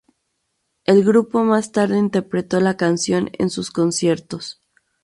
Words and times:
El 0.83 1.03
grupo 1.03 1.43
más 1.43 1.71
tarde 1.73 1.99
interpretó 1.99 2.59
la 2.59 2.75
canción 2.75 3.29
en 3.37 3.51
sus 3.51 3.69
conciertos. 3.69 4.59